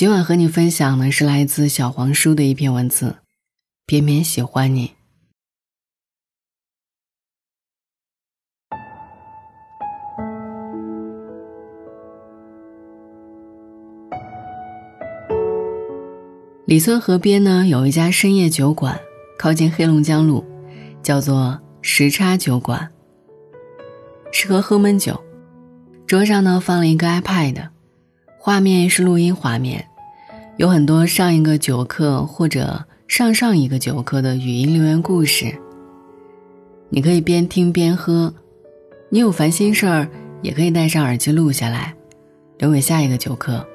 [0.00, 3.16] 今晚和你分享的是来自小黄书的一篇文字，
[3.84, 4.92] 偏偏喜欢你。
[16.64, 18.98] 李村河边呢有一家深夜酒馆，
[19.38, 20.42] 靠近黑龙江路，
[21.02, 22.90] 叫做时差酒馆。
[24.32, 25.22] 适合喝闷酒，
[26.06, 27.68] 桌上呢放了一个 iPad，
[28.38, 29.86] 画面是录音画面，
[30.60, 35.50] 有很多上一个酒客或者上上一个酒客的语音留言故事。
[36.90, 38.30] 你可以边听边喝，
[39.08, 40.06] 你有烦心事儿
[40.42, 41.94] 也可以戴上耳机录下来，
[42.58, 43.66] 留给下一个酒客。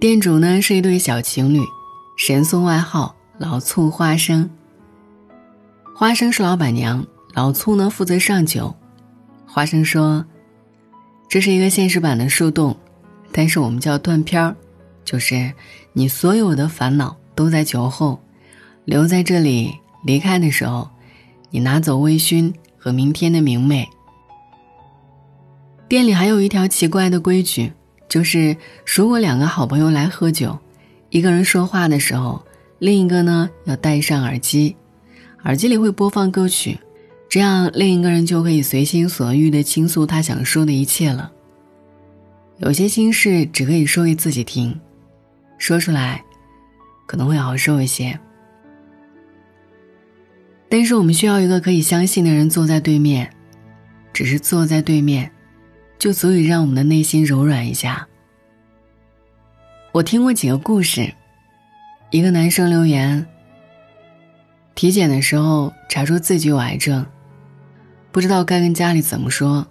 [0.00, 1.60] 店主呢是一对小情侣，
[2.18, 4.50] 神送外号“老醋花生”。
[5.94, 8.74] 花生是老板娘，老醋呢负责上酒。
[9.46, 10.26] 花生说
[11.30, 12.76] ：“这是一个现实版的树洞，
[13.36, 14.54] 但是我们叫断片儿，
[15.04, 15.52] 就是
[15.92, 18.20] 你所有的烦恼都在酒后，
[18.84, 20.88] 留在这里，离开的时候，
[21.50, 23.88] 你拿走微醺和明天的明媚。”
[25.90, 27.72] 店里还有一条奇怪的规矩。
[28.08, 30.56] 就是，如果两个好朋友来喝酒，
[31.10, 32.40] 一个人说话的时候，
[32.78, 34.76] 另一个呢要戴上耳机，
[35.42, 36.78] 耳机里会播放歌曲，
[37.28, 41.32] 这样另一个人就可以随心所欲的倾诉他想说的一切了。
[42.58, 44.78] 有些心事只可以说给自己听，
[45.58, 46.22] 说出来
[47.06, 48.18] 可能会好受一些。
[50.68, 53.30] 但是我们需要一个可以相信的人坐在对面，
[54.12, 55.30] 只是坐在对面。
[55.96, 58.06] 就足以让我们的内心柔软一下。
[59.92, 61.10] 我听过几个故事，
[62.10, 63.24] 一个男生留言：
[64.74, 67.06] 体检的时候查出自己有癌症，
[68.12, 69.66] 不知道该跟家里怎么说，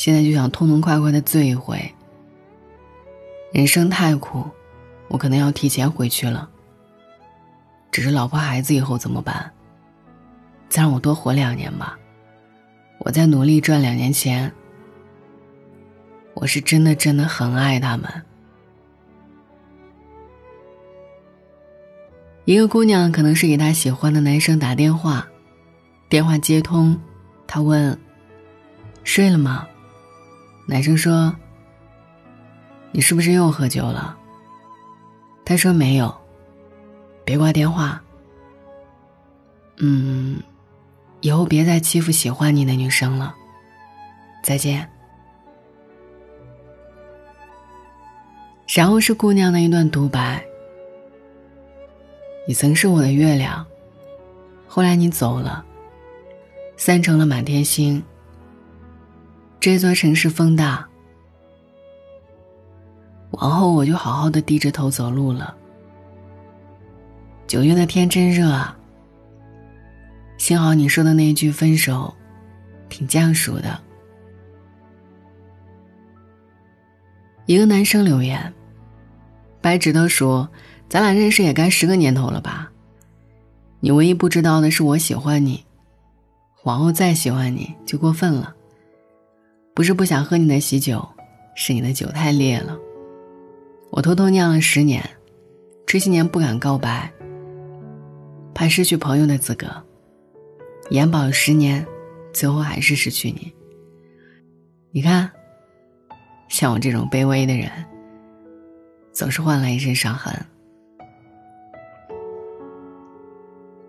[0.00, 1.78] 现在就想痛痛快快的醉一回。
[3.52, 4.48] 人生太苦，
[5.08, 6.48] 我可能要提前回去了。
[7.92, 9.52] 只是老婆孩子以后怎么办？
[10.70, 11.98] 再让我多活两年吧，
[13.00, 14.50] 我再努力赚两年钱。
[16.32, 18.10] 我是真的真的很爱他们。
[22.46, 25.28] 一个姑娘可能是给她喜欢的男生打电话，
[26.08, 26.98] 电话接通，
[27.46, 28.00] 她问
[29.04, 29.66] ：“睡了吗？”
[30.70, 31.34] 男生说
[32.94, 34.16] ：“你是不是又喝酒了？”
[35.44, 36.14] 他说：“没有。”
[37.26, 38.00] 别挂电话。
[39.78, 40.40] 嗯，
[41.22, 43.34] 以后别再欺负喜欢你的女生了。
[44.44, 44.88] 再见。
[48.72, 50.40] 然后是姑娘的一段独白
[52.46, 53.66] ：“你曾是我的月亮，
[54.68, 55.64] 后来你走了，
[56.76, 58.00] 散成了满天星。
[59.60, 60.88] 这座城市风大，
[63.32, 65.54] 往后我就好好的低着头走路了。
[67.46, 68.74] 九月的天真热啊，
[70.38, 72.14] 幸好你说的那一句分手，
[72.88, 73.78] 挺降暑的。”
[77.44, 78.54] 一个男生留言。
[79.60, 80.48] 白纸的说
[80.88, 82.72] ：“咱俩认识也该十个年头了吧？
[83.80, 85.66] 你唯一不知道的是我喜欢你，
[86.64, 88.56] 往后再喜欢你就过分了。
[89.74, 91.06] 不是不想喝你的喜酒，
[91.54, 92.78] 是你的酒太烈了。
[93.90, 95.02] 我偷偷酿了十年，
[95.86, 97.10] 这些年不敢告白，
[98.54, 99.66] 怕失去朋友的资格。
[100.90, 101.86] 延保十年，
[102.32, 103.52] 最后还是失去你。
[104.90, 105.30] 你看，
[106.48, 107.70] 像我这种卑微的人。”
[109.12, 110.32] 总是换来一身伤痕。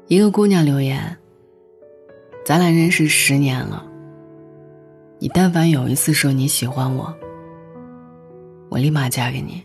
[0.07, 1.15] 一个姑娘留言
[2.43, 3.85] ：“咱俩认识十年了，
[5.21, 7.15] 你但凡有一次说你喜欢我，
[8.69, 9.63] 我立马嫁给你。”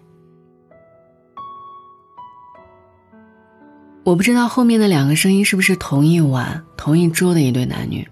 [4.05, 8.07] 我不知道后面的两个声音是不是同一晚、同一桌的一对男女。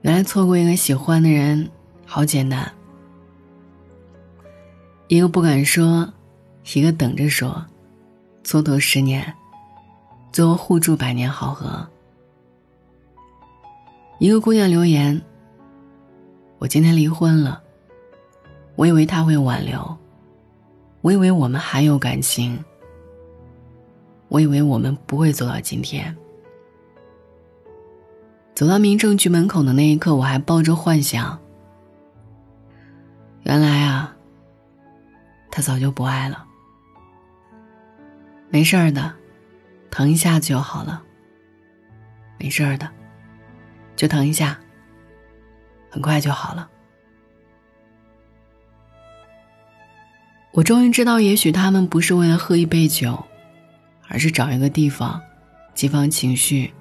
[0.00, 1.70] 原来错过一个喜欢的人，
[2.06, 2.66] 好简单。
[5.08, 6.10] 一个不敢说，
[6.74, 7.62] 一个等着说，
[8.42, 9.30] 蹉跎十年，
[10.32, 11.86] 最后互助百年好合。
[14.22, 15.20] 一个姑娘留言
[16.58, 17.60] ：“我今天离婚了，
[18.76, 19.98] 我以为他会挽留，
[21.00, 22.56] 我以为我们还有感情，
[24.28, 26.16] 我以为我们不会走到今天。
[28.54, 31.36] 走到民政局门口的那一刻，我还抱着幻想，
[33.42, 34.16] 原来啊。”
[35.50, 36.46] 他早就不爱了，
[38.50, 39.12] 没事儿的，
[39.90, 41.02] 疼一下就好了。
[42.38, 42.88] 没事儿的，
[43.96, 44.58] 就疼一下，
[45.90, 46.68] 很快就好了。
[50.52, 53.18] 我终于知道，也许他们不是为了喝一杯酒，
[54.08, 55.20] 而是找一个地方，
[55.74, 56.72] 激发情绪。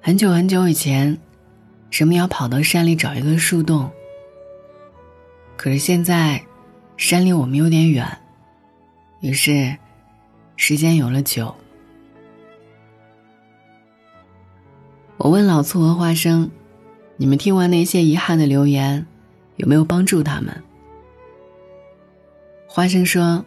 [0.00, 1.16] 很久很久以前，
[1.90, 3.90] 人们要跑到山里找一个树洞。
[5.56, 6.44] 可是现在，
[6.96, 8.06] 山离我们有点远，
[9.20, 9.76] 于是，
[10.56, 11.54] 时间有了酒。
[15.18, 16.48] 我问老醋和花生
[17.18, 19.04] ：“你们听完那些遗憾的留言，
[19.56, 20.62] 有没有帮助他们？”
[22.68, 23.44] 花生说：“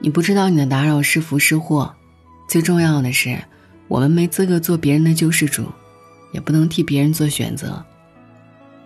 [0.00, 1.94] 你不知道你的打扰是福是祸，
[2.48, 3.38] 最重要的是，
[3.86, 5.66] 我们没资格做别人的救世主，
[6.32, 7.84] 也不能替别人做选择。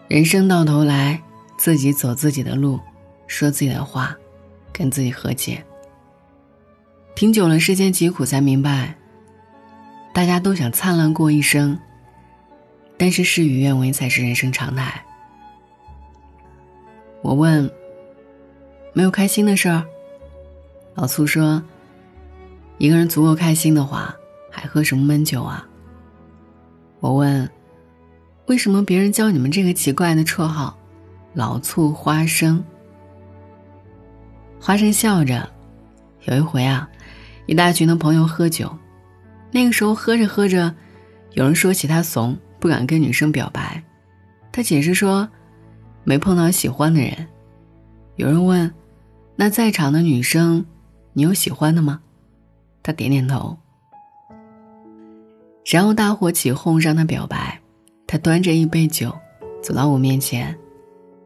[0.07, 1.23] 人生到头来，
[1.57, 2.79] 自己走自己的路，
[3.27, 4.15] 说自己的话，
[4.71, 5.65] 跟自己和解。
[7.15, 8.95] 听久了，世间疾苦，才明白，
[10.13, 11.79] 大家都想灿烂过一生，
[12.97, 15.05] 但是事与愿违才是人生常态。”
[17.23, 17.71] 我问。
[18.95, 19.85] 没有开心的事儿。
[20.97, 21.63] 老醋说
[22.79, 24.13] ：“一个人足够开心的话，
[24.51, 25.65] 还喝什么闷酒啊？”
[26.99, 27.49] 我问
[28.47, 30.77] ：“为什么别人叫你们这个奇怪的绰号，
[31.33, 32.65] 老醋花生？”
[34.59, 35.49] 花生笑着
[36.27, 36.91] ：“有一回啊，
[37.47, 38.77] 一大群的朋友喝酒，
[39.51, 40.75] 那个时候喝着喝着，
[41.33, 43.83] 有人说起他怂，不敢跟女生表白，
[44.53, 45.29] 他解释说，
[46.05, 47.27] 没碰到喜欢的人。
[48.17, 48.71] 有人问。”
[49.41, 50.67] 那在场的女生，
[51.13, 52.01] 你有喜欢的吗？
[52.83, 53.57] 他点点头。
[55.65, 57.61] 然后大伙起哄让他表白，
[58.05, 59.17] 他端着一杯酒，
[59.63, 60.59] 走到我面前，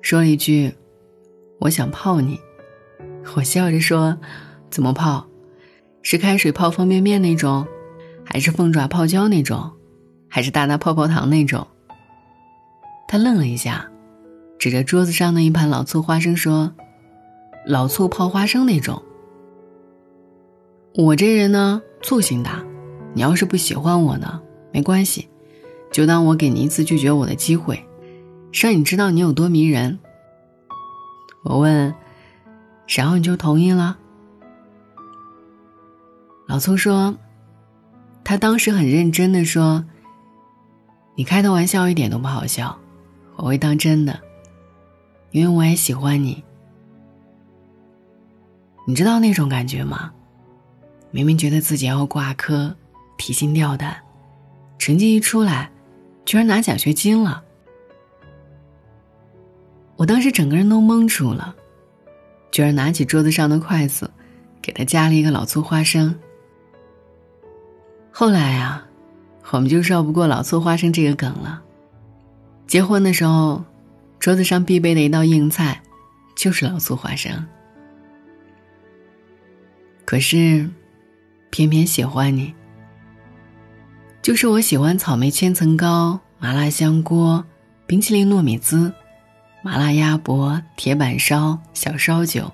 [0.02, 0.74] 说了一句
[1.58, 2.38] ：“我想泡你。”
[3.34, 4.14] 我笑着说
[4.68, 5.26] ：“怎么泡？
[6.02, 7.66] 是开水泡方便面那种，
[8.24, 9.70] 还是凤爪泡椒那种，
[10.28, 11.66] 还是大大泡泡糖那种？”
[13.08, 13.90] 他愣了一下，
[14.58, 16.72] 指着桌子上的一盘老醋花生说。
[17.64, 19.00] 老醋泡花生那种。
[20.94, 22.60] 我这人呢，醋性大，
[23.14, 24.42] 你要是不喜欢我呢，
[24.72, 25.28] 没关系，
[25.92, 27.86] 就当我给你一次拒绝我的机会，
[28.52, 29.96] 让你知道你有多迷人。
[31.44, 31.94] 我问，
[32.88, 33.96] 然后你就同意了？
[36.48, 37.14] 老醋说，
[38.32, 39.84] 他当时很认真的说，
[41.14, 42.74] 你开的玩笑一点都不好笑，
[43.36, 44.18] 我会当真的，
[45.32, 46.42] 因为我也喜欢你。
[48.86, 50.10] 你知道那种感觉吗？
[51.10, 52.74] 明明觉得自己要挂科，
[53.18, 53.98] 提心吊胆，
[54.78, 55.70] 成绩一出来，
[56.24, 57.44] 居然拿奖学金了。
[59.96, 61.54] 我当时整个人都懵住了，
[62.50, 64.10] 居然拿起桌子上的筷子，
[64.62, 66.18] 给他夹了一个老醋花生。
[68.14, 68.86] 后来啊，
[69.50, 71.62] 我们就绕不过老醋花生这个梗了。
[72.66, 73.64] 结婚的时候，
[74.18, 75.80] 桌子上必备的一道硬菜，
[76.36, 77.32] 就是老醋花生。
[80.04, 80.68] 可是，
[81.50, 82.54] 偏偏喜欢你。
[84.20, 87.42] 就是我喜欢草莓千层糕、麻辣香锅、
[87.86, 88.92] 冰淇淋糯米糍、
[89.62, 92.52] 麻辣鸭脖、铁板烧、小烧酒，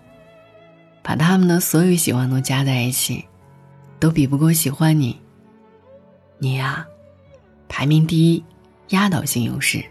[1.02, 3.24] 把他们的所有喜欢都加在一起，
[3.98, 5.20] 都比不过喜欢你。
[6.38, 6.86] 你呀，
[7.68, 8.44] 排名第一，
[8.90, 9.84] 压倒性优势。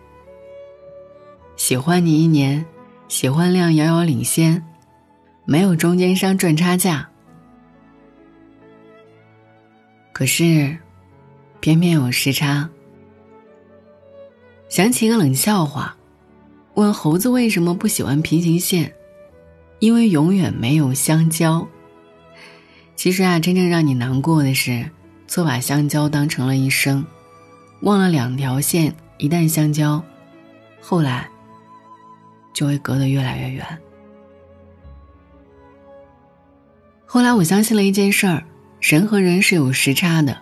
[1.58, 2.66] 喜欢你一年，
[3.10, 4.64] 喜欢量遥遥领先，
[5.44, 7.08] 没有中间商赚差价。
[10.14, 10.78] 可是，
[11.60, 12.70] 偏偏有时差。
[14.70, 15.96] 想起一个冷笑话，
[16.76, 18.94] 问猴子为什么不喜欢平行线，
[19.80, 21.68] 因为永远没有相交。
[22.96, 24.90] 其实啊，真正让你难过的是，
[25.28, 27.06] 错把相交当成了一生，
[27.82, 30.04] 忘了两条线一旦相交，
[30.82, 31.30] 后来
[32.54, 33.66] 就会隔得越来越远。
[37.06, 38.44] 后来我相信了一件事儿。
[38.80, 40.38] 人和人是有时差的，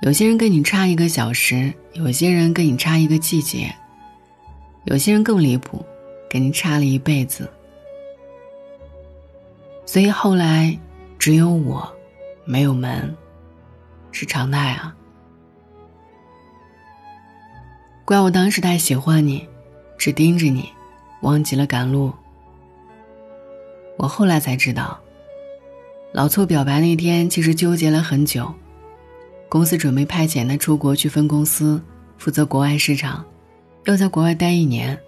[0.00, 3.70] 有些人跟你差一个小时，有些人跟你差一个季节，
[4.84, 5.84] 有些人更离谱，
[6.30, 7.46] 跟你差了一辈子。
[9.84, 10.76] 所以后来，
[11.18, 11.86] 只有我，
[12.46, 13.14] 没有门，
[14.12, 14.94] 是常态啊。
[18.04, 19.46] 怪我当时太喜欢你，
[19.96, 20.68] 只盯着你，
[21.22, 22.12] 忘记了赶路。
[23.96, 24.98] 我后来才知道。
[26.12, 28.52] 老醋表白那天，其实纠结了很久。
[29.48, 31.80] 公司准备派遣他出国去分公司，
[32.18, 33.24] 负责国外市场，
[33.84, 34.98] 要在国外待一年。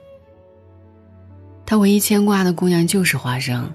[1.67, 3.69] 他唯一牵挂的姑娘就是花生。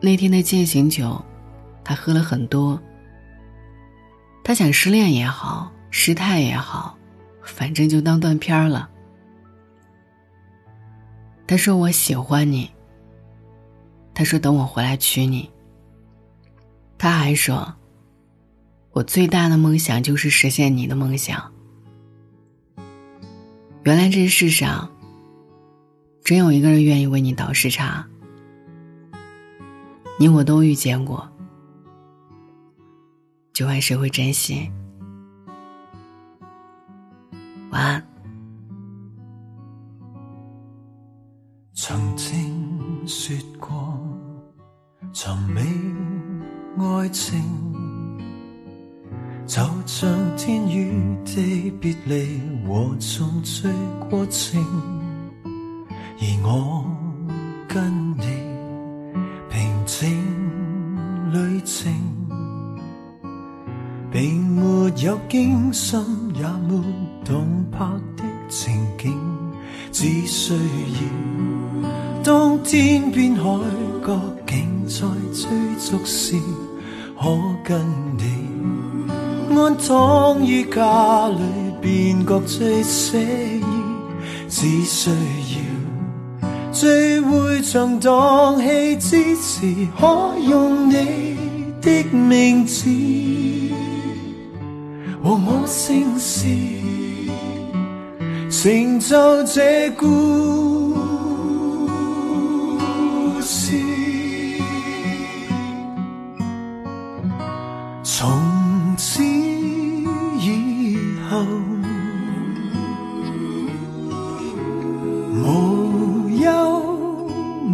[0.00, 1.22] 那天的践行酒，
[1.84, 2.80] 他喝了很多。
[4.52, 6.98] 他想失恋也好，失态也好，
[7.42, 8.90] 反正就当断片了。
[11.46, 12.70] 他说我喜欢你。
[14.12, 15.50] 他说等我回来娶你。
[16.98, 17.74] 他还说，
[18.90, 21.50] 我最大的梦想就是实现你的梦想。
[23.84, 24.92] 原来这世上，
[26.22, 28.06] 真有一个人愿意为你倒时差。
[30.18, 31.31] 你我都遇见过，
[33.52, 34.70] 就看谁会珍惜。
[37.70, 38.02] 晚安。
[41.74, 43.98] 曾经说过，
[45.12, 45.60] 寻觅
[46.78, 47.42] 爱情，
[49.46, 53.68] 就像天与地别离和重聚
[54.08, 54.62] 过程，
[55.84, 56.86] 而我
[57.68, 58.22] 跟你
[59.50, 60.08] 平静
[61.32, 61.92] 旅程，
[65.04, 65.98] 有惊心
[66.36, 66.80] 也没
[67.24, 69.12] 动魄的情景，
[69.90, 71.88] 只需要
[72.22, 73.42] 当天边海
[74.06, 74.16] 角
[74.46, 75.00] 竟在
[75.32, 76.36] 追逐时，
[77.20, 77.84] 可跟
[78.16, 79.56] 你？
[79.58, 81.40] 安躺于家里，
[81.80, 83.18] 便觉最写
[83.58, 83.64] 意。
[84.48, 91.36] 只需要聚会场荡气之时，可用你
[91.80, 92.88] 的名字。
[95.22, 96.48] 和我姓氏，
[98.50, 100.96] 成就这故
[103.40, 103.80] 事。
[108.02, 108.28] 从
[108.96, 110.98] 此以
[111.30, 111.38] 后，
[115.30, 116.82] 无忧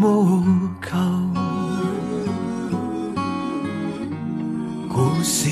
[0.02, 0.42] 无
[0.82, 0.98] 求。
[4.90, 5.48] 故事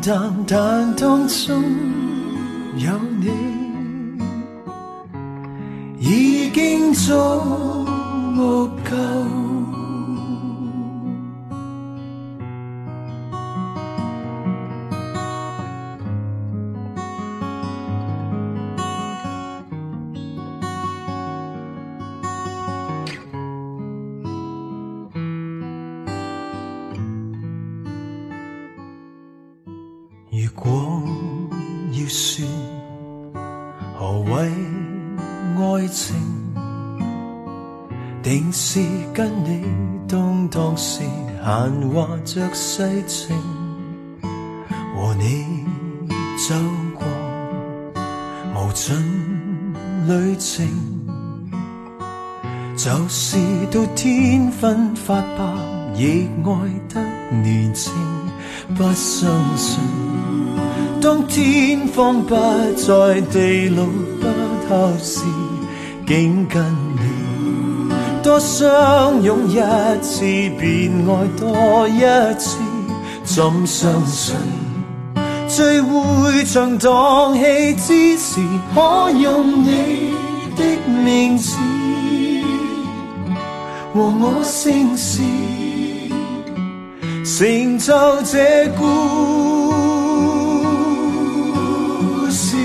[0.00, 1.62] 淡淡，但当中
[2.76, 3.30] 有你，
[5.98, 7.12] 已经足
[8.88, 9.45] 够。
[35.96, 36.14] 情，
[38.22, 38.80] 定是
[39.14, 39.64] 跟你
[40.06, 41.00] 当当时
[41.42, 43.34] 闲话着世情，
[44.94, 45.64] 和你
[46.46, 46.54] 走
[46.94, 47.06] 过
[48.54, 48.94] 无尽
[50.06, 50.68] 旅程，
[52.76, 53.38] 就是
[53.70, 55.44] 到天昏发白，
[55.94, 56.50] 亦爱
[56.92, 57.00] 得
[57.42, 57.90] 年青，
[58.76, 59.80] 不相信。
[61.00, 64.26] 当天荒不再，地老不
[64.68, 65.20] 透时，
[66.06, 66.62] 竟跟
[66.94, 67.00] 你
[68.22, 69.56] 多相拥一
[70.00, 70.20] 次，
[70.58, 72.00] 便爱多一
[72.38, 72.58] 次。
[73.24, 74.36] 怎相信
[75.48, 78.40] 聚会像荡气之时，
[78.72, 80.14] 可用你
[80.56, 80.62] 的
[81.04, 81.56] 名字
[83.92, 85.20] 和我姓氏，
[87.24, 88.84] 成就这故。
[92.30, 92.56] 事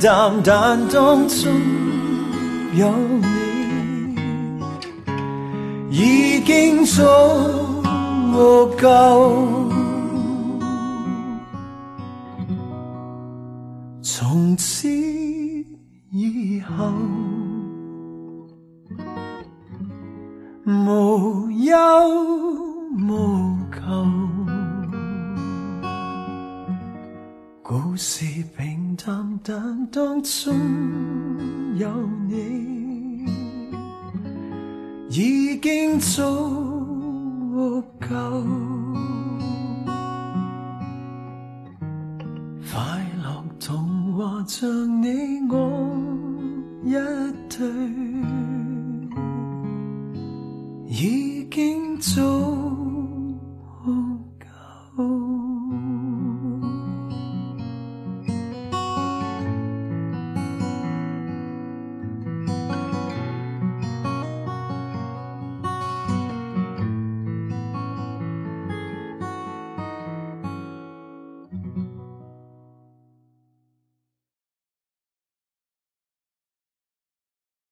[0.00, 1.52] 平淡，但當中
[2.74, 2.90] 有
[3.20, 4.16] 你，
[5.90, 7.02] 已經足
[8.78, 9.68] 夠。
[14.02, 14.88] 從此
[16.10, 16.92] 以後，
[20.64, 21.76] 無憂
[23.06, 23.80] 無求。
[27.62, 28.24] 故事
[28.90, 30.54] 平淡，但當中
[31.76, 31.88] 有
[32.28, 33.26] 你，
[35.10, 36.22] 已經足
[38.00, 38.44] 夠。
[42.72, 45.54] 快樂童話像你我
[46.84, 46.92] 一
[47.48, 47.66] 對，
[50.88, 52.59] 已經足。